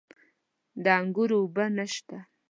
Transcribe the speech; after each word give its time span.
د 0.83 0.85
انګورو 0.99 1.35
اوبه 1.41 1.65
نشته؟ 1.77 2.17